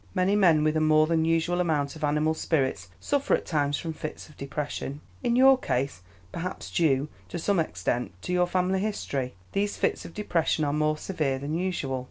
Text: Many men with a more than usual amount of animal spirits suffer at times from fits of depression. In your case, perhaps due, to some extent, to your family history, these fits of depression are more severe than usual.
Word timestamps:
Many 0.15 0.35
men 0.35 0.63
with 0.63 0.75
a 0.75 0.81
more 0.81 1.05
than 1.05 1.25
usual 1.25 1.59
amount 1.61 1.95
of 1.95 2.03
animal 2.03 2.33
spirits 2.33 2.87
suffer 2.99 3.35
at 3.35 3.45
times 3.45 3.77
from 3.77 3.93
fits 3.93 4.27
of 4.29 4.35
depression. 4.35 4.99
In 5.21 5.35
your 5.35 5.59
case, 5.59 6.01
perhaps 6.31 6.71
due, 6.71 7.07
to 7.29 7.37
some 7.37 7.59
extent, 7.59 8.19
to 8.23 8.33
your 8.33 8.47
family 8.47 8.79
history, 8.79 9.35
these 9.51 9.77
fits 9.77 10.03
of 10.03 10.15
depression 10.15 10.65
are 10.65 10.73
more 10.73 10.97
severe 10.97 11.37
than 11.37 11.53
usual. 11.53 11.99